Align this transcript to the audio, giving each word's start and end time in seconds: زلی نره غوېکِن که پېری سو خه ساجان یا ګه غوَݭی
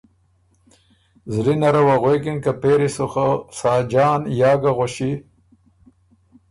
زلی 1.33 1.55
نره 1.63 1.81
غوېکِن 2.01 2.37
که 2.43 2.51
پېری 2.61 2.89
سو 2.95 3.05
خه 3.11 3.27
ساجان 3.59 4.21
یا 4.39 4.51
ګه 4.61 4.71
غوَݭی 4.77 5.11